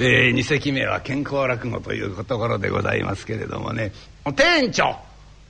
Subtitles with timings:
[0.00, 3.92] えー、二席目は健康落語というところでございますけれどもね。
[4.36, 4.96] 店長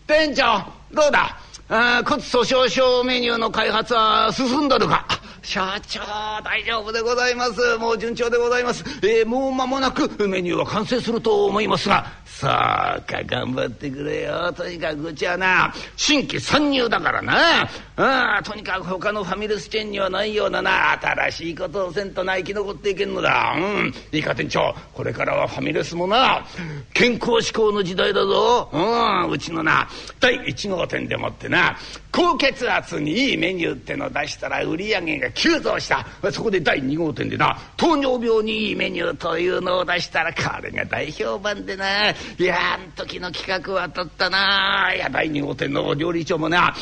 [0.07, 1.39] 店長どうだ？
[1.71, 5.07] あ骨粗しょう症メニューの開発は進んどるか？
[5.45, 6.01] 社長
[6.43, 7.77] 大丈夫でございます。
[7.77, 12.25] もう順調でございます、えー、もう間もなくメニューは完成すると思いますが。
[12.35, 14.53] そうか頑張ってくれよ。
[14.53, 15.73] とにかくうちはな。
[15.97, 17.69] 新規参入だからな。
[17.97, 20.99] あとにかく他のファミレスチェーンにはないようなな。
[21.01, 23.55] 新しいことをせんとな生き残っていけんのだ。
[23.57, 23.95] うん。
[24.11, 26.45] いいか店長これからはファミレスもな。
[26.93, 28.69] 健康志向の時代だぞ。
[28.73, 29.31] うん。
[29.31, 31.77] うちのな第1号店でもってな
[32.11, 36.07] 高血圧にいいメニューっての出したら売り上げが急増した。
[36.33, 44.93] そこで第2号店でな糖尿病にいいメニューというのを出したらこれが大評判でないやあん時の企画は当たったな。
[44.95, 46.75] いや第2号店の料理長もな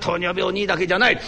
[0.00, 1.20] 糖尿病にいいだけじゃない。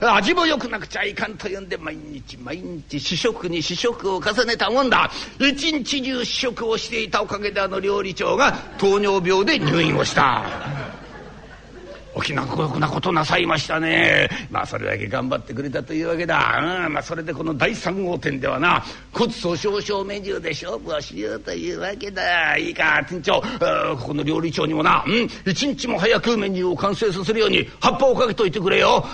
[0.00, 5.10] 味も良くなくちゃいかんというんで毎日毎日試食に試食を重ねたもんだ。
[5.38, 10.97] 一日中試食をしていたおかげであの料理長が糖尿病で入院をした。
[12.14, 14.28] お気の毒なことなさいましたね。
[14.50, 22.56] まあそれだけ頑張ってくれたというわけだ、うんまあ、それでこの第3号店ではな骨粗しょう症メニューで勝負をしようというわけだ。
[22.56, 23.40] いいか店長。
[23.40, 29.04] ここの料理長にもな、うん、一日も早くメニューを完成させるように葉っぱをかけといてくれよ。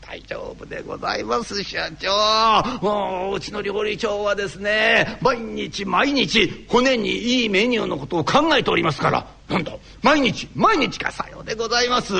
[0.00, 3.30] 大丈夫でございます社長。
[3.30, 9.26] ううちの料理長はですね毎日毎日骨にいいメニューのことを考えておりますから。
[9.48, 12.14] なんと毎日毎日かさようでございます。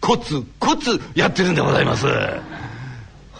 [0.00, 2.06] コツコツやってるんでございます。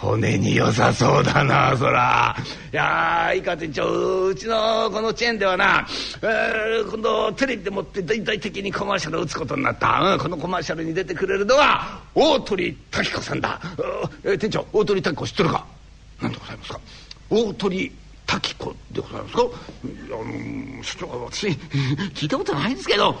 [0.01, 2.35] 骨に良さそうだなそら。
[2.73, 5.85] いやいいか店長うちのこのチェーンではな、
[6.23, 13.61] えー、今度テレビでもって大々的にコマーシャルを打つことになった、うん、このコマーシャルに出てくれるのは大鳥滝子さんだ、
[14.23, 15.65] えー、店長大鳥滝子知ってるか？
[16.19, 16.79] 何でございますか？
[17.29, 17.91] 大鳥
[18.25, 19.41] 滝子でございますか？
[19.43, 19.47] あ
[20.77, 23.15] の社長は私聞いたことないんですけど。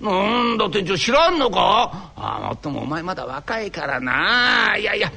[0.00, 0.08] な
[0.44, 2.12] んだ店長知らんのか？
[2.16, 4.74] あもっともお前まだ若いからな。
[4.78, 5.12] いやいや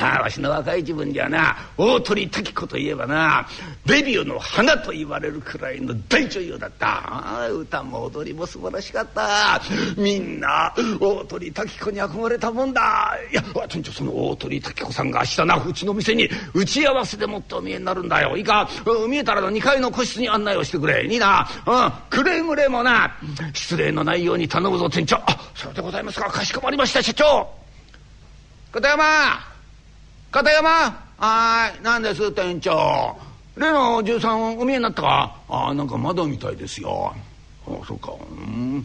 [0.00, 3.46] ああわしの若い自分にはな大鳥滝子といえばな
[3.86, 7.48] デビューの花と言われるくらいの大女優だった。
[7.50, 9.60] 歌も踊りも素晴らしかった。
[9.96, 13.16] みんな大鳥滝子に憧れたもんだ。
[13.30, 18.36] いや店長その大鳥滝子さんが明日なうちの店に打ち合わせでもってお見えになるんだよ。
[18.36, 18.68] いいか
[19.08, 21.06] 見えたらの2階の個室に案内をしてくれ。
[21.06, 21.48] いいな。
[21.66, 23.16] うんくれぐれもな
[23.52, 25.16] 失礼のないように頼むぞ店長。
[25.16, 26.30] あそうでございますか。
[26.30, 27.48] かしこまりました社長。
[28.72, 29.53] 片山
[30.34, 30.68] 片山。
[31.16, 33.16] はい何です店長。
[33.56, 35.36] 例の13お見えになったか？
[35.48, 37.14] あなんかまだみたいですよ。
[37.68, 38.12] あそうか。
[38.20, 38.84] うん。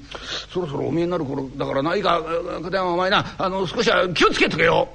[0.54, 2.22] そろそろお見えになる頃だからないか。
[2.62, 3.26] 片山お前な。
[3.40, 4.88] あの少しは気をつけとけよ。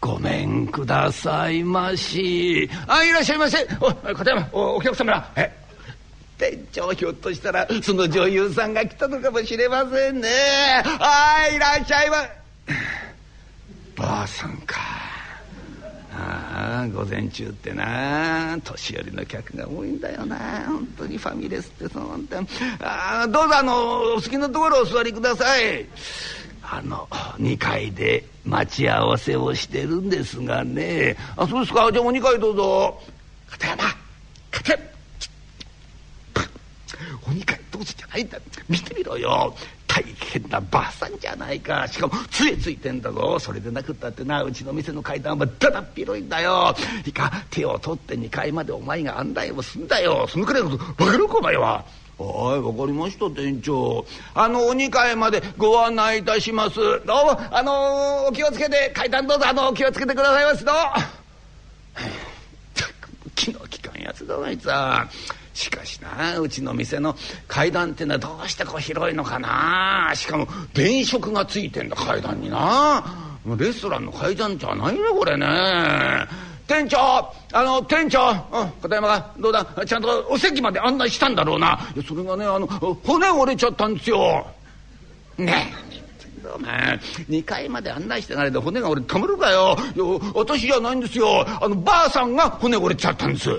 [0.00, 2.68] ごめんくださいまし。
[2.88, 3.64] あいらっしゃいませ。
[3.80, 5.12] お片山おお客様。
[5.12, 5.56] らえ
[6.38, 10.28] 店長ひょっとしたらその女優さんが来たのかもしれませんね。
[10.98, 12.16] あいらっしゃいま
[13.96, 14.76] ばあさんか。
[16.16, 18.56] ああ午前中ってな。
[18.62, 20.36] 年寄りの客が多いんだよな。
[20.66, 22.38] 本当にファミレスってその本当
[22.86, 25.86] ああどうぞあのお好きなところお座りください。
[26.62, 27.06] あの
[27.38, 31.16] 2階で待ち合わせをしてるんですがね。
[31.36, 31.90] あそうですか。
[31.90, 33.00] じゃあもう2階どうぞ。
[33.50, 33.84] 片山
[34.50, 34.84] 片山。
[37.26, 38.38] お2階どうぞじゃないんだ
[38.68, 39.54] 見てみろよ。
[40.34, 41.86] 変なばあさんじゃないか。
[41.86, 43.38] しかも杖ついてんだぞ。
[43.38, 44.42] それでなくったってな。
[44.42, 46.74] うちの店の階段はだだっ広いんだよ。
[47.06, 50.26] いいか手を取って2階までお前が案内をすんだよ。
[50.28, 51.84] そのくらいのことバカるかお前は。
[52.16, 54.04] はいわかりました店長。
[54.34, 56.80] あのお2階までご案内いたします。
[56.80, 59.46] どうもあのお気をつけて階段どうぞ。
[59.48, 60.64] あのお気をつけてくださいます。
[60.64, 60.72] ど
[63.36, 65.08] 気の利かんやつだあいつは。
[65.54, 67.16] しかしなうちの店の
[67.48, 70.12] 階段ってのはどうしてこう広いのかな。
[70.14, 73.02] しかも電飾がついてんだ階段にな。
[73.56, 75.46] レストランの階段じゃないねこれね。
[76.66, 76.98] 店長
[77.52, 78.34] あの店長、
[78.82, 79.66] 片山がどうだ？
[79.86, 81.78] ちゃんとお席まで案内したんだろうな。
[82.06, 84.46] それがねあの骨折れちゃったんですよ。
[85.38, 85.84] ねえ。
[86.46, 87.00] お前
[87.30, 89.76] 2階まで案内してないで骨が折れたまるかよ。
[90.34, 91.46] 私じゃないんですよ。
[91.46, 93.50] あのばあさんが骨折れちゃったんです。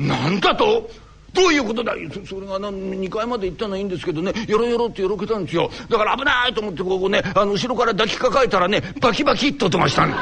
[0.00, 0.90] 何だと？
[1.32, 1.94] どういうことだ
[2.28, 4.32] それがな2階まで行ったのはいいんですけどね。
[4.48, 5.70] よろよろってよろけたんですよ。
[5.88, 10.16] だから危ないと思ってここねあの後ろから抱きかかえたらねバキバキっと音がしたんバ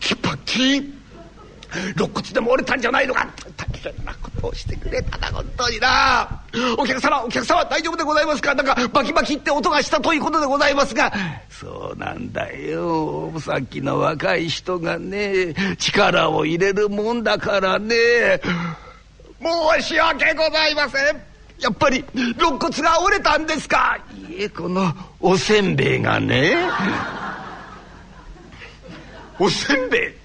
[0.00, 1.01] キバキ？
[1.96, 3.28] 肋骨でも折れたんじゃないのか。
[3.56, 6.42] 大変なことをしてくれたな本当にな。
[6.78, 8.54] お客様お客様大丈夫でございますか？
[8.54, 11.12] なんかバキバキって音がしたということでございますが。
[11.50, 13.32] そうなんだよ。
[13.40, 18.40] さっきの若い人がね力を入れるもんだからね。
[19.40, 21.22] 申し訳ございません。
[21.58, 23.98] やっぱり肋骨が折れたんですか？
[24.28, 26.56] いえこのおせんべいがね。
[29.38, 30.21] おせんべい？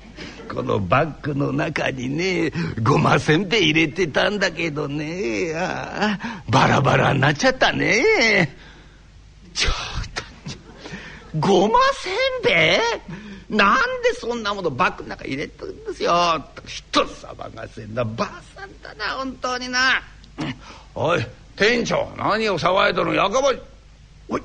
[0.47, 2.51] このバッグの中にね
[2.81, 5.53] ごませんべい入れてたんだけどね。
[5.55, 8.55] ああバラバラになっちゃったね。
[9.53, 9.73] ちょっ
[10.15, 12.13] とごません
[12.44, 12.79] べ
[13.51, 16.13] いなんでそんなものバッグの中入れてるんですよ。
[16.65, 20.01] 人様がせんなばあさんだな本当にな、
[20.95, 23.49] おい店長何を騒いどるやかま
[24.27, 24.41] おい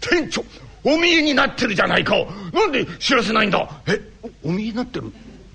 [0.00, 0.44] 店長
[0.84, 2.14] お見えになってるじゃないか。
[2.52, 3.66] なんで知らせないんだ？
[3.86, 3.98] え
[4.42, 5.10] お見えになってる？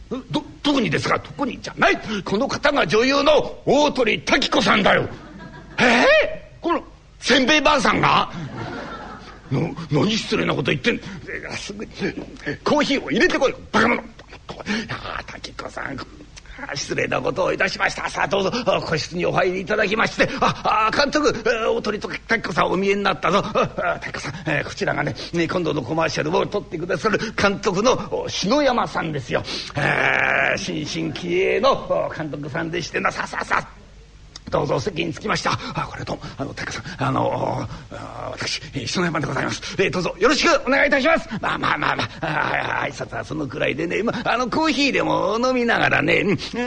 [0.09, 1.59] どどこにですが特に？
[1.61, 1.99] じゃない。
[2.25, 5.07] この方が女優の大鳥滝子さんだよ。
[5.77, 5.83] え？
[6.59, 6.83] ー、この
[7.19, 8.31] せんべいばあさんが？
[9.51, 11.01] の何失礼なこと言ってん
[11.57, 11.85] すぐ
[12.63, 14.03] コーヒーを入れてこいバカ者。
[14.89, 15.97] ああ滝子さん。
[16.73, 18.09] 失礼なことをいたしました。
[18.09, 18.51] さあどうぞ。
[18.85, 20.29] 個室にお入りいただきまして。
[20.39, 21.33] ああ監督
[21.71, 23.41] おとりと太子さんお見えになったぞ。
[23.41, 29.43] 太子さん、こちらがね今度のコマーシャルを撮ってくださる監督の篠山さんですよ、
[30.57, 33.11] 新進気鋭の監督さんでしてな。
[33.11, 33.67] さささ
[34.49, 35.51] どうぞお席に着きました。
[35.75, 37.67] あこれどうもあの高さんあの
[38.31, 41.29] 私篠山でございます、えー、どうぞよろしくお願いいたします。
[41.41, 46.23] まあまあまあまああ挨拶はそのくらいでね、まあ、あのコーヒーでも飲みながらね。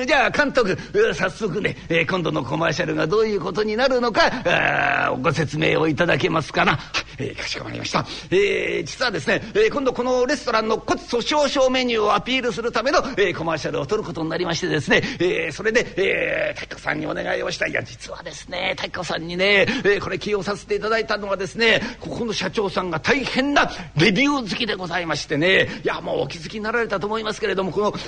[0.06, 0.76] じゃあ監督
[1.14, 6.78] 早速ね、えー、今度のコマーシャルがどういうことになるのかご説明をいただけますかな、
[7.18, 17.71] えー、かしこまりました、えー、実はですね、えー、今度このレストランの骨粗しょう症メニューをアピールするための、えー、コマーシャルを撮ることになりましてですね、えー、それで、えー、滝子さんにお願いをしたい。
[17.72, 27.98] いや実はですね滝子さんにね、え、これ起用させていただいたのはですねここの社長さんが大変なレビュー好きでございましてねいやもうお気づきになられたと思いますけれどもこの、フ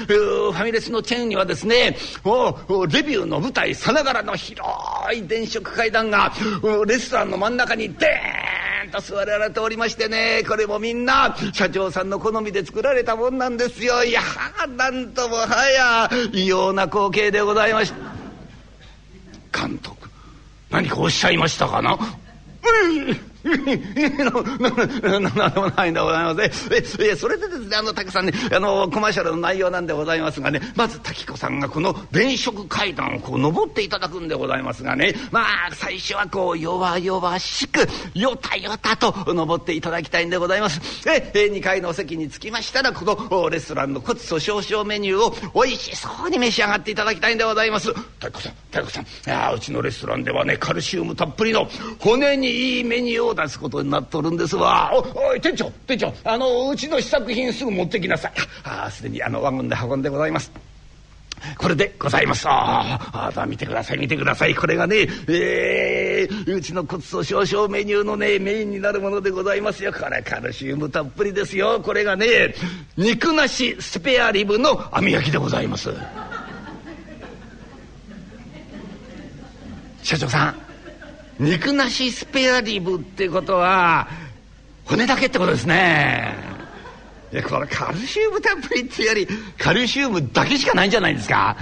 [0.51, 4.69] ァミレスのチェーンにはですねもうレビューの舞台さながらの広
[5.15, 6.31] い電飾階段が
[6.87, 14.21] レストランの真ん中にデーンと座られておりましてねこれもみんな社長さんの好みで作られたもんなんですよいや
[14.77, 18.14] なんともはや異様な光景でございました。
[20.75, 21.93] 何かおっしゃいましたかな？
[21.93, 27.17] うんなんでもないんでございません。
[27.17, 40.81] それでですね、あの、滝さんね、あの、コマーシャルの内容なんでございますがね、まず滝子さんがこの電飾階段をこう登っていただくんでございますがね、まあ、最初はこう、弱々しく、よたよたと登っていただきたいんでございます。
[41.07, 47.93] え、2階のお席に着きましたら、このレストランの骨粗しょう症メニューを美味しそうに召し上がっていただきたいんでございます。
[48.19, 51.69] 滝子さん、滝子さん、あうちのレストランではね、カルシウムたっぷりの
[51.99, 54.91] 骨にいいメニューを出すことになっとるんですわ。
[54.95, 58.33] おおい店長店長あのうちの試作品すぐ持ってきなさい。
[58.65, 60.51] あすでにあのワゴンで運んでございます。
[61.59, 62.47] これでございます。
[62.49, 72.55] ああ見てください見てくださいこれがねえー、うちの骨粗しょう症メニューのねメインになるものでございますよこれカルシウムたっぷりですよこれがね
[72.97, 75.91] 肉なしスペアリブの網焼きでございます
[80.03, 80.64] 社長さん
[81.39, 84.09] 肉なしスペアリブってことは
[84.85, 86.35] 骨だけってことですね。
[87.33, 89.29] いやこれカルシウムたっぷりっていうより
[89.59, 91.57] カルシウムだけしかないんじゃないですか。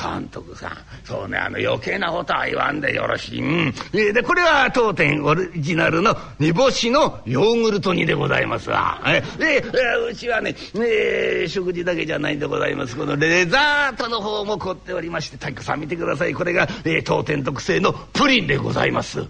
[0.00, 9.02] 監督さんそうねあの余計なことは言わんでよろしい、うん、でこれは当店オリジナルの煮干しのヨーグルト煮でございますわ。
[9.38, 9.62] で
[10.08, 12.96] うちはねえ食事だけじゃないんでございます。
[12.96, 16.34] このレザートの方も凝っておりまして体育さん見てください。
[16.34, 16.68] これが、
[17.04, 19.20] 当店特製のプリンでございます。
[19.20, 19.26] は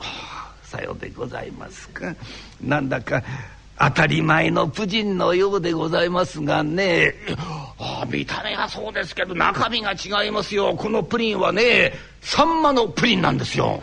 [0.00, 2.14] あ、さようでございますか。
[2.60, 3.22] なんだか
[3.80, 7.14] 当たり前のプジンのようでございますがね
[7.78, 13.80] あ見た目はそうですけど中身が違いますよこのプリンはねサンマのプリンなんですよ。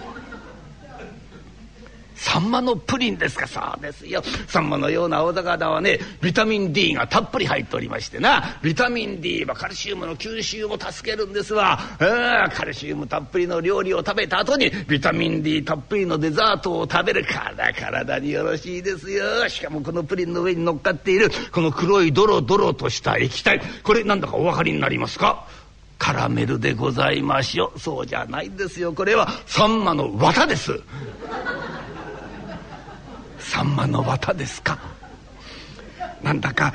[2.16, 4.24] サンマのプリンですかそうですよ。
[4.48, 8.58] サンマのような青魚はねビタミン D がたっぷり入っておりましてな。
[8.64, 11.78] ビタミン D はカルシウムの吸収を助けるんですわ。
[12.00, 17.26] カルシウムたっぷりの料理を食べた後にビタミン D たっぷりのデザートを食べる。
[17.26, 19.50] から体によろしいですよ。
[19.50, 23.62] しかもこのプリンの上に乗っかっているこの黒いドロドロとした液体。
[23.84, 25.48] これなんだかお分かりになりますか？
[25.98, 28.94] カラメルでございましょうそうじゃないんですよ。
[28.94, 30.80] これはサンマの綿です。
[33.56, 34.78] さんまの綿ですか？
[36.22, 36.74] なんだか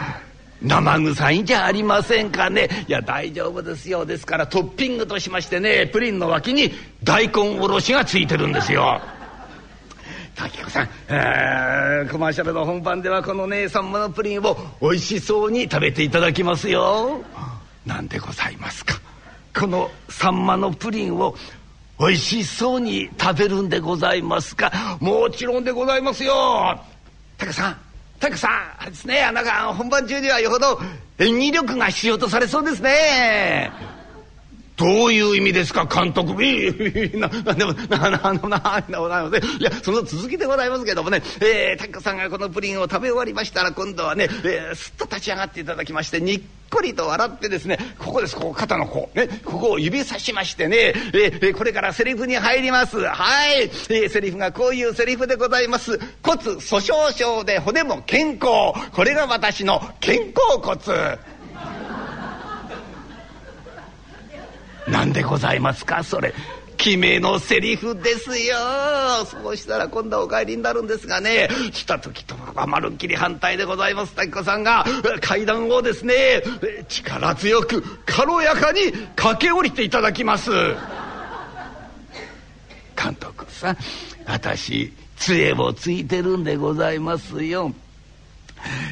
[0.63, 2.71] 生臭いんじゃありませんかね？
[2.89, 4.07] いや大丈夫ですよ。
[4.07, 6.73] ですからトッピングとしましてねプリンの脇に
[7.05, 8.99] 大根おろしがついてるんですよ。
[10.35, 17.21] 滝子さん、え、コマーシャルの本番ではこのねさんまのプリンを美味しそうに食べていただきますよ。
[17.85, 18.95] なんでございますか？
[19.55, 21.35] このさんまのプリンを
[22.03, 24.73] おいしそうに食べるんでございますか？
[25.01, 26.81] もちろんでございますよ。
[27.37, 27.77] タカさん
[28.19, 28.49] タカさ
[28.87, 30.81] んですねなんか本番中にはよほど
[31.19, 33.71] 演技力が必要とされそうですね。
[34.81, 36.43] どういう意味ですか監督。
[36.43, 61.19] いなでもなななななないやその続きでございますけどもね、えー、タッさんがこのプリンを食べ終わりましたら今度はね、えー、すっと立ち上がっていただきましてにっこりと笑ってですねここですここ肩のこうねここを指さしましてね、えー、これからセリフに入りますはい、えー、セリフがこういうセリフでございます骨粗しょう症で骨も健康これが私の肩甲骨
[64.91, 66.35] 何でございますかそれ。
[66.77, 68.57] 決めのセリフですよ。
[69.27, 71.49] そうしたら今度はお帰りになるんですがね。
[71.73, 74.15] 来た時とはまるっきり反対でございます。
[74.15, 74.87] 滝子さんが
[75.21, 76.43] 階段をですね
[76.89, 80.51] 力強く軽やかに駆け下りていただきます。
[82.97, 83.77] 監督さん
[84.27, 87.75] 私杖をついてるんでございますよ。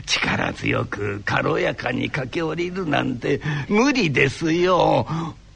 [0.05, 5.07] 力強く軽やかに駆け下りるなんて無理ですよ。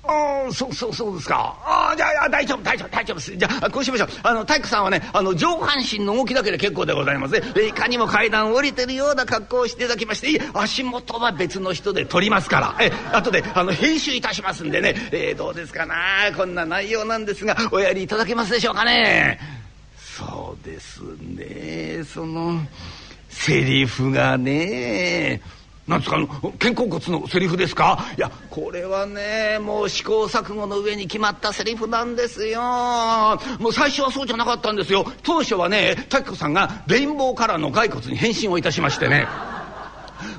[0.04, 1.56] ああそうそうそうですか。
[1.64, 3.36] ああじゃあ大丈夫大丈夫大丈夫です。
[3.36, 4.08] じゃあこうしましょう。
[4.24, 7.34] あの体育さんはねあの上半身の動きだけで結構でございます。
[7.34, 12.76] ねいかにも階段を降りてるような格好をしていただきまして足元は別の人で撮りますから。
[12.80, 15.96] え後であの編集いたしますんでね、えー、どうですかな。
[16.36, 19.38] こんな内容なんですがおやりいただけますでしょうかね。
[19.96, 22.02] そうですね。
[22.04, 22.60] その
[23.28, 25.40] セリフがね。
[25.86, 27.98] なんですかあの肩甲骨のセリフですか？
[28.16, 32.60] いやこれはねもう試行錯誤の上に決まったセリフなんですよ。
[33.58, 35.04] もう最初はそうじゃなかったんですよ。
[35.24, 39.26] 当初はね滝子さんがレインボーカラーの骸骨に変身をいたしましてね。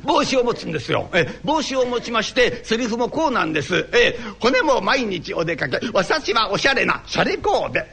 [0.03, 1.09] 帽子を持つんですよ。
[1.13, 3.89] え帽子を持ちましてセリフもこうなんです。
[3.93, 5.79] え骨も毎日お出かけ。
[5.93, 7.85] 私はおしゃれなシャレコーデ。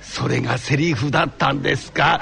[0.00, 2.20] それがセリフだったんですか？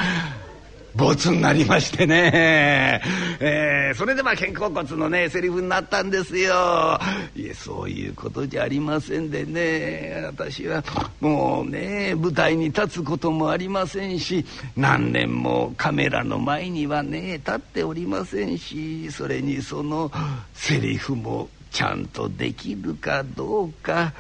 [1.01, 3.01] ボツになりましてね、
[3.41, 7.01] えー、それでまあ肩甲骨のねセリフになったんですよ。
[7.35, 10.23] いえそういうことじゃありませんでね。
[10.27, 10.85] 私は
[11.19, 14.45] もうね舞台に立つこともありませんし
[14.77, 20.13] 何年もカメラの前にはね立っておりませんしそれにその
[20.53, 24.13] セリフもちゃんとできるかどうか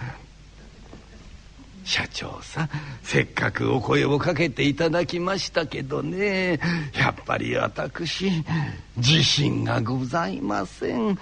[1.84, 2.70] 社長さん
[3.02, 6.60] せっかくお声をかけていただきましたけどね
[6.94, 8.30] やっぱり私
[8.96, 11.18] 自信がございません。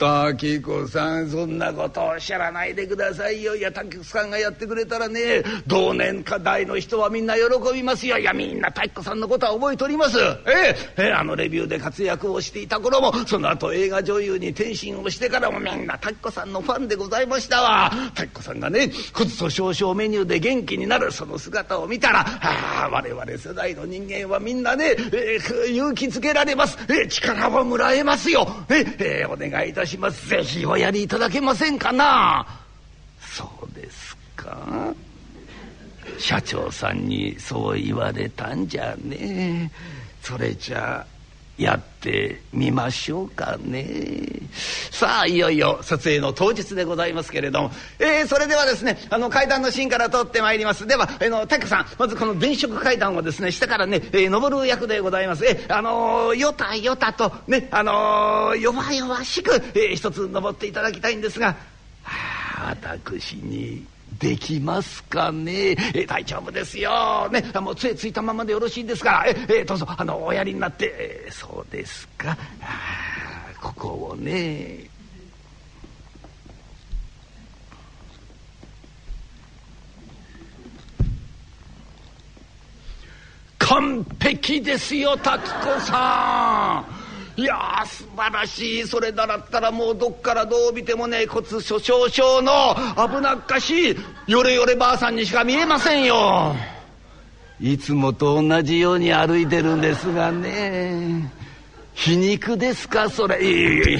[0.00, 3.54] 滝子さんそんなことおっしゃらないでくださいよ。
[3.54, 7.42] いや滝子さんがやってくれたらね同年課題の人はみんな喜
[7.74, 8.16] びますよ。
[8.16, 10.18] いやみんな滝子さんのことは覚えております。
[10.46, 17.92] えええあのレビューで活躍をしていた頃もその後映画女優に転身をしてからもみんな滝子さんのファンでございましたわ。
[18.14, 29.89] 滝子さんがね骨粗しょう症メニューで元気になるその姿を見たらああ我々世代の人間はみんなね、えー、勇気づけられます、えー、力をもらえますよ、え、え、お願いいたします。
[29.90, 30.28] します。
[30.28, 32.46] ぜひおやりいただけませんかな？
[33.20, 34.94] そうですか。
[36.18, 39.70] 社長さんにそう言われたんじゃね。
[40.22, 41.06] それじゃあ
[41.60, 43.86] やってみましょうかね。
[44.90, 50.86] さあいよいよ撮影の当日でございますけれども、えー、それではですねあの階段のシーンから撮ってまいります。
[50.86, 55.44] ではあのタクさんまずこの電飾階段をですね下からね、えー、登る役でございます。
[55.44, 61.48] えあのー、よたよたとねあのー、弱々しく、えー、一つ登っていただきたいんですが、
[62.02, 63.84] はあ、私に
[64.18, 65.76] できますかね？
[65.94, 67.28] え大丈夫ですよ。
[67.30, 69.26] ねもう杖ついたままでよろしいですから。
[69.26, 69.86] ええどうぞ。
[69.88, 71.26] あのおやりになって。
[71.30, 72.36] そうですか。
[73.60, 74.88] ここをね。
[83.58, 86.99] 完璧ですよ滝子さん。
[87.40, 88.86] いや素晴らしい。
[88.86, 93.96] それだったらもうどっからどう見てもね骨粗しょう症の危なっかしい。
[94.26, 96.54] よれよればあさんにしか見えませんよ。
[97.58, 101.32] いつもと同じように歩いてるんですがね。
[101.94, 103.42] 皮肉ですかそれ。
[103.42, 103.92] いやいやい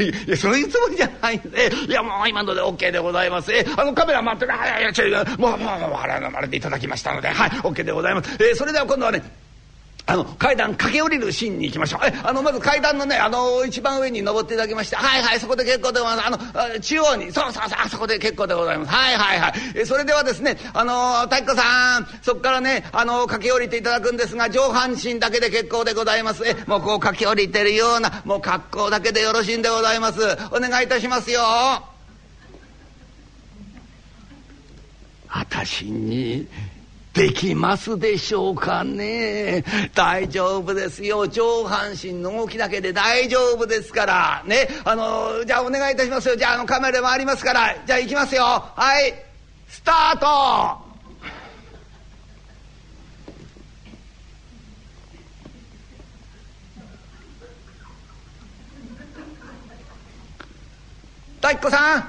[0.00, 1.70] やいやそういうつもりじゃないんで。
[1.88, 3.52] いやもう今ので OK でございます。
[3.52, 4.52] えあのカメラ待ってる。
[4.52, 7.28] いやいや違うもうもうもうあれでいただきましたので。
[7.28, 8.36] はい OK でございます。
[8.42, 9.22] えそれでは今度はね
[10.10, 12.00] あの階段駆け下りるシーンに行きましょう。
[12.04, 16.52] えあのまず階段のねあの一番上に登っていただきましてはいはいそこで結構でございます。
[16.56, 17.30] あの中央に。
[17.30, 18.90] そうそうそうあそこで結構でございます。
[18.90, 19.52] はいはいはい。
[19.76, 26.42] えそれではですねあの太鼓さんそこからねあの駆け下りていただくんですが上半身だけで結構でございます。
[26.44, 30.20] えもうこう駆け下りてるようなもう格好だけでよろしいんでございます。
[30.50, 31.40] お願いいたしますよ。
[35.28, 36.48] 私に
[37.12, 39.64] できますでしょうかね。
[39.94, 41.26] 大丈夫ですよ。
[41.26, 44.42] 上半身の動きだけで大丈夫ですから。
[44.46, 44.68] ね。
[44.84, 46.36] あのじゃあお願いいたしますよ。
[46.36, 47.74] じゃああのカメラもありますから。
[47.84, 48.44] じゃあ行きますよ。
[48.44, 49.14] はい。
[49.68, 50.90] スタート。
[61.42, 62.02] 太鼓さん。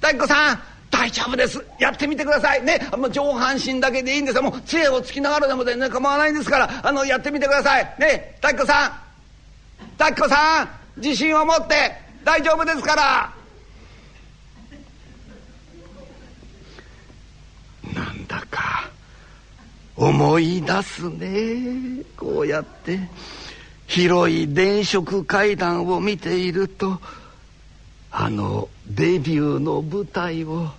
[0.00, 0.73] 太鼓さん。
[0.94, 1.60] 大丈夫です。
[1.80, 2.62] やってみてください。
[2.62, 2.78] ね。
[2.96, 6.80] もう上半身だけでいいんですもう杖をつきながらでもね構わないんですから。
[6.84, 7.96] あのやってみてください。
[7.98, 8.36] ね。
[8.36, 8.92] 太鼓さん。
[9.98, 10.68] 太鼓さん。
[11.00, 11.92] 自信を持って。
[12.22, 13.32] 大丈夫ですから。
[17.92, 18.88] なんだか
[19.96, 22.04] 思い出すね。
[22.16, 23.00] こうやって。
[23.88, 27.00] 広い電飾階段を見ていると
[28.10, 30.70] あのデビューの舞台を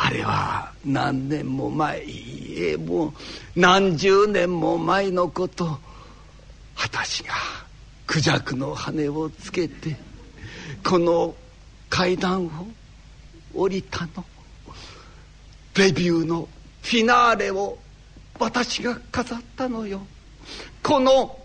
[0.00, 3.12] あれは何年も前いえもう
[3.56, 5.80] 何十年も前のこと。
[6.76, 7.34] 私が
[8.06, 9.96] クジャクの羽をつけて
[10.84, 11.34] この
[11.90, 12.50] 階段を
[13.52, 14.24] 降りたの。
[15.74, 16.48] デビューの
[16.82, 17.76] フィナーレを
[18.38, 20.06] 私が飾ったのよ。
[20.80, 21.36] この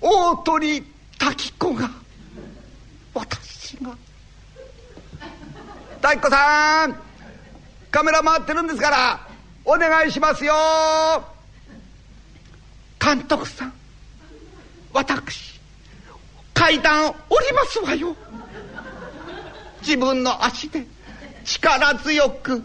[0.00, 0.82] 大鳥
[1.16, 1.88] 滝子が
[3.14, 3.96] 私が。
[6.00, 7.07] 太鼓さん！
[7.90, 9.20] カメラ回ってるんですから
[9.64, 10.54] お願いしますよ。
[13.00, 13.72] 監督さん
[14.92, 15.60] 私
[16.54, 18.16] 階段降りますわよ。
[19.80, 20.86] 自分の足で
[21.44, 22.62] 力強く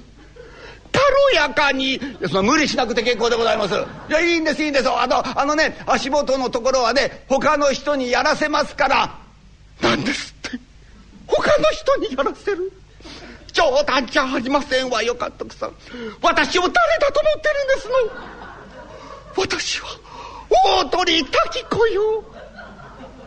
[0.91, 1.03] 軽
[1.35, 3.75] やかにいやその無理しなくて結構でございます。
[4.09, 4.89] いやいいんですいいんです。
[4.89, 9.19] あのあのね足元のところはね他の人にやらせますから。
[9.81, 10.59] なんですって。
[11.27, 12.71] 他の人にやらせる。
[13.53, 15.73] 冗談じゃありませんわよ監督さん。
[16.21, 19.43] 私を誰だと思ってるんですの？
[19.43, 19.87] 私は
[20.83, 22.23] 大鳥滝子よ。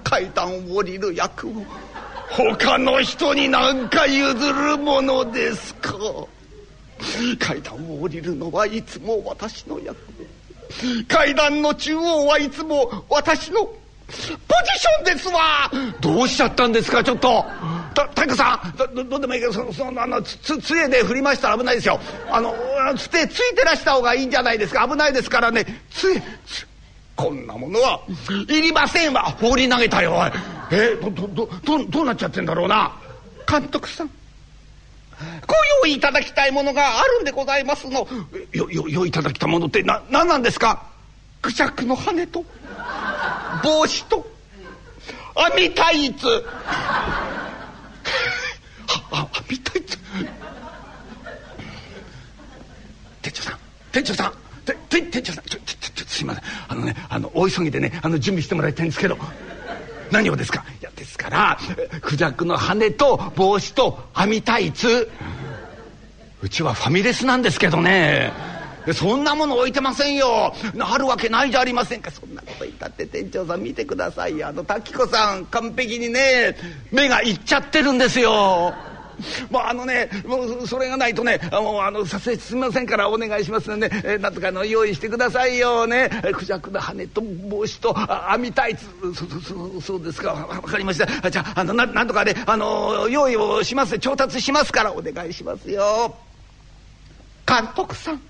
[0.05, 1.53] 階段を降りる役を。
[2.31, 5.95] 他の人になんか譲るものですか？
[7.39, 9.97] 階段を降りるのはいつも私の役
[11.07, 13.73] 階段の中央はいつも私のポ
[14.12, 14.21] ジ
[14.79, 15.71] ションですわ。
[16.01, 17.45] どうしちゃったんですかちょっと。
[18.05, 21.99] 太鼓さんどどうでもいいけどそそのあのつ杖で振りましたら危ないですよ。
[22.31, 22.55] あの
[22.97, 24.87] つてついてらした方がいいんじゃないですか。
[24.87, 25.65] 危ないですからね。
[25.91, 26.23] 杖
[27.17, 28.03] こんなものは
[28.49, 29.23] いりませんわ。
[29.41, 30.31] 放り投げたよおい。
[30.71, 32.93] えどどどどどうなっちゃってんだろうな。
[33.49, 34.11] 監督さん。
[35.47, 35.55] ご
[35.87, 38.07] 用意いただきたいものがあるんでございますの。
[38.53, 40.83] よよ用意いただきたものってな何なんですか？
[41.41, 42.45] クジャクの羽と
[43.65, 44.27] 帽子と
[45.35, 46.27] 網タイツ。
[49.11, 49.99] あ網タイツ
[53.23, 53.59] 店長さん。
[53.93, 54.33] 店長さん。
[54.89, 55.45] 店店長さん。
[55.45, 56.45] ちょちょちょすいません。
[56.69, 59.17] あのねあの大急ぎでねあの準備してもらいたいんですけど。
[60.13, 60.65] 何をですか？
[60.81, 61.59] いやですから
[62.01, 65.11] クジャクの羽と帽子と網タイツ。
[66.43, 68.33] うちはファミレスなんですけどね。
[68.92, 70.55] そんなもの置いてませんよ。
[70.79, 72.11] あるわけないじゃありませんか。
[72.11, 74.49] そんなこと言ったって店長さん見てくださいよ。
[74.49, 76.57] あの滝子さん完璧にね
[76.92, 78.75] 目がいっちゃってるんですよ。
[79.51, 85.87] もうあのねもうそれがないとねもうあの撮影すみませんからお願いしますので、ね、えなんとかの用意してくださいよ。
[85.87, 86.11] ね。
[86.35, 87.94] クジャクの羽と帽子と
[88.31, 88.85] 網タイツ。
[89.14, 90.35] そそそうですか。
[90.62, 91.31] 分かりました。
[91.31, 93.99] じゃああのななんとかねあの用意をします。
[93.99, 96.14] 調達しますからお願いしますよ。
[97.46, 98.20] 監督さん。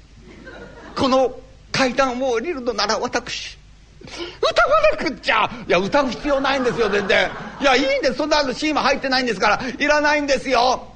[0.97, 1.39] この
[1.71, 3.59] 階段を降りるのなら私
[4.05, 5.51] 歌わなくっちゃ。
[5.69, 7.31] いや歌う必要ないんですよ全然。
[7.61, 8.15] いやいいんです。
[8.15, 9.61] そんなのシーンは入ってないんですから。
[9.69, 10.93] いらないんですよ。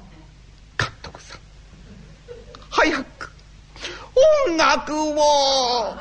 [0.77, 1.39] 監督さん。
[2.69, 3.29] 早く。
[4.47, 5.95] 音楽を。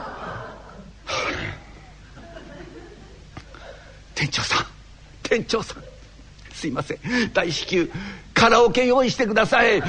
[4.15, 4.67] 店長さん。
[5.23, 5.83] 店長さん。
[6.53, 6.99] すいません。
[7.33, 7.91] 大至急
[8.41, 9.79] カラオケ用意してください。
[9.79, 9.83] い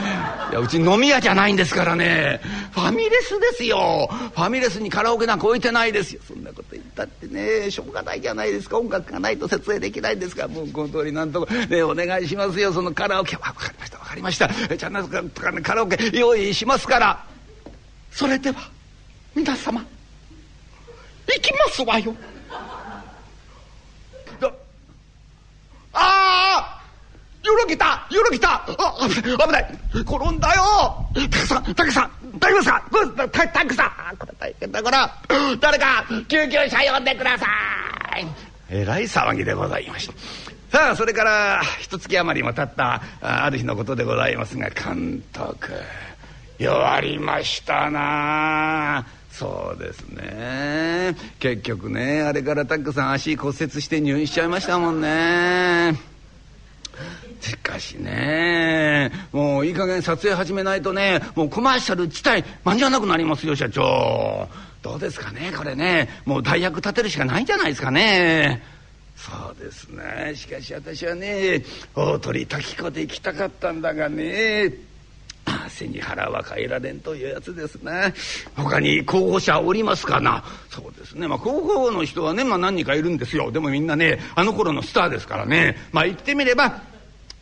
[0.51, 2.41] やうち飲み屋じゃないんですからね。
[2.73, 4.09] ファミレスですよ。
[4.11, 6.21] ファミレスにカラオケなんか置いてないですよ。
[6.27, 7.71] そんなこと言ったってね。
[7.71, 8.77] しょうがないじゃないですか。
[8.77, 10.47] 音楽がないと設営できないんですから。
[10.49, 12.73] もうこの通りなんとかねお願いしますよ。
[12.73, 13.37] そのカラオケ。
[13.37, 13.97] 分かりました。
[13.99, 14.49] 分かりました。
[14.75, 17.25] じゃあなんとか、ね、カラオケ用意しますから。
[18.11, 18.69] それでは
[19.33, 19.79] 皆様
[21.27, 22.13] 行きますわよ。
[25.93, 26.01] あ
[26.63, 26.81] あ
[27.51, 28.65] よろけたよろけた。
[28.65, 29.77] あ危ない危ない。
[29.93, 31.05] 転んだよ。
[31.13, 33.29] タクさんタクさん大丈夫ですか？
[33.29, 34.17] タタクさん。
[34.17, 35.13] これ大変だから。
[35.59, 37.45] 誰か救急車呼んでくださ
[38.17, 38.25] い。
[38.69, 40.13] えらい騒ぎでございました。
[40.71, 45.73] さあそれから一月余りも経ったある日のことでございますが監督
[46.57, 49.05] 弱りましたな。
[49.29, 51.17] そうですね。
[51.39, 56.10] 結局ねあれからタックさん足骨折して入院しちゃいましたもんね。
[57.41, 64.47] しかしねもういい加減撮影始めないとねもうコマーシャル自体間に合わなくなりますよ社長。
[64.81, 66.09] どうですかねこれね。
[66.25, 68.63] もう代役立てるしかないんじゃないですかね。
[69.15, 70.33] そうですね。
[70.35, 74.73] しかし私はね大鳥滝子で行きたかったんだがね。
[75.69, 78.13] 背に腹は変えられんというやつですね。
[78.55, 80.43] 他に候補者おりますかな。
[80.69, 81.27] そうですね。
[81.27, 83.51] まあ候補の人はね、まあ、何人かいるんですよ。
[83.51, 85.77] でもみんなねあの頃のスターですからね。
[85.91, 86.81] まあ言ってみれば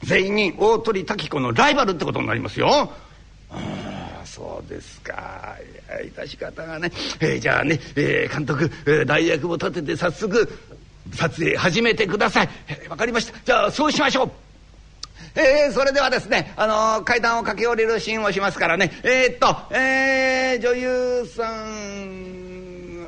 [0.03, 2.91] 全員に大鳥滝子のライバルってことになりますよ。
[3.51, 5.57] ああそうですか。
[5.91, 10.47] いや致し方がね、えー、じゃあね、えー、監督、えー、代役を立てて早速
[11.13, 12.49] 撮影始めてください。
[12.67, 13.39] えー、分かりました。
[13.43, 14.31] じゃあそうしましょう。
[15.35, 18.91] えー、それではですね、あのー、階段を駆け下りるシーンをしますからね。
[19.03, 23.07] えー、っと、えー、女優さん。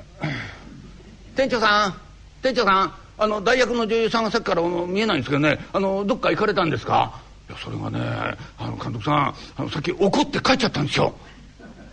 [1.35, 1.95] 店長さん。
[2.41, 2.93] 店長さん。
[3.21, 5.59] あの大学の女優さんがさっきから見えないんですけどね。
[5.73, 7.21] あのどっか行かれたんですか？
[7.47, 7.99] いやそれがね
[8.57, 11.13] あの監督さんあのさっき怒って帰っちゃったんですよ。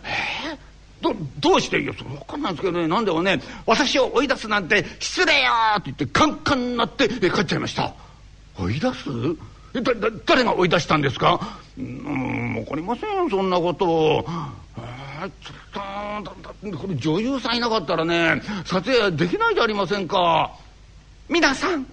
[0.03, 0.57] えー
[1.01, 1.79] どどうして？
[1.79, 2.87] いやそれ分かんないんですけどね。
[2.87, 7.93] 何でもね私を追い出すなんて失礼よって言ってカンカンになって帰っちゃいました。
[8.57, 9.05] 追い出す？
[9.81, 11.39] だだ誰が追い出したんですか？
[11.77, 13.85] うん分かりませんそんなこと。
[13.85, 14.25] を
[14.77, 20.51] えー、ちょっとこれ女優さんいなかったらね撮影できないじゃありませんか。
[21.29, 21.85] 皆さん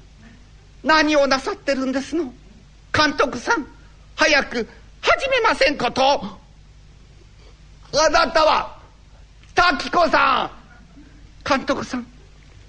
[0.82, 2.32] 何をなさってるんですの？
[2.92, 3.66] 監督さん
[4.14, 4.66] 早く
[5.02, 6.02] 始めませんこと？
[6.02, 6.38] あ
[8.10, 8.78] なたは
[9.54, 10.50] 滝子さ
[11.44, 11.48] ん。
[11.48, 12.06] 監督さん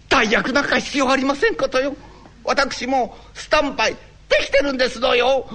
[0.10, 1.95] 代役なんか必要ありませんことよ。
[2.43, 3.97] 私もスタンバイで
[4.41, 5.49] きてるんですのよ。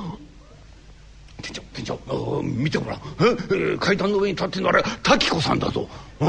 [1.42, 3.78] 店長店長見てごらん。
[3.78, 5.88] 階段の上に立ってるのあれ滝子さんだぞ。
[6.20, 6.24] う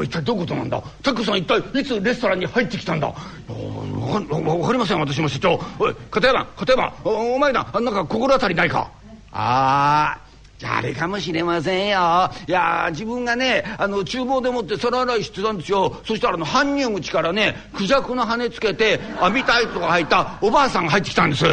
[0.00, 0.02] ん？
[0.02, 0.82] 一体どういうことなんだ？
[1.02, 3.14] 滝子さん一体いつレストランに入ってきたんだ？
[3.46, 5.60] 分かりません私も社長。
[5.78, 8.90] おい片山片山お前ななんか心当たりないか？
[9.32, 10.26] ああ
[10.58, 12.30] じゃああれかもしれませんよ。
[12.48, 16.00] いや自分がねあの厨房でもって皿洗いしてたんですよ。
[16.06, 21.44] そしたらあの搬入口からねクジャクの羽つけて網タイツが履いたおばあさんが入ってきたんです。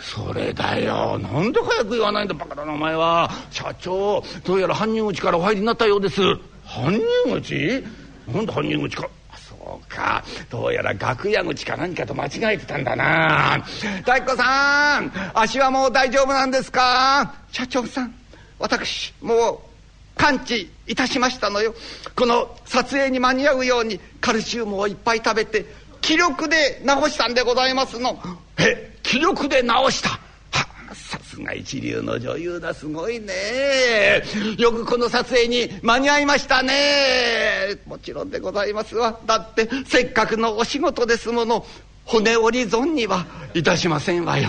[0.00, 1.18] それだよ。
[1.18, 3.30] なんで早く言わないんだバカだなお前は。
[3.50, 6.20] 社長どうやら搬入口からお入りになったようです。
[6.64, 7.84] 搬入口？
[8.32, 9.08] なんで搬入口か？
[9.36, 10.24] そうか。
[10.50, 13.62] どうやら楽屋口か何かと間違えてたんだな。
[13.98, 17.34] 太鼓さん足はもう大丈夫なんですか？
[17.50, 18.14] 社長さん
[18.58, 19.58] 私もう
[20.16, 21.74] 完治いたしましたのよ。
[22.16, 25.66] この撮影に間に合うようにカルシウムをいっぱい食べて
[26.08, 28.18] 気力で治したんでございますの。
[28.56, 29.68] え気力で治
[29.98, 30.18] した？
[30.94, 34.22] さすが一流の女優だすごいね。
[34.56, 37.76] よくこの撮影に間に合いましたね。
[37.84, 39.20] もちろんでございますわ。
[39.26, 41.66] だってせっかくのお仕事ですもの。
[42.06, 44.48] 骨折り損にはいたしませんわよ